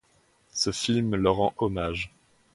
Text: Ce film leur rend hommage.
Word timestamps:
Ce 0.51 0.71
film 0.71 1.15
leur 1.15 1.35
rend 1.35 1.53
hommage. 1.59 2.11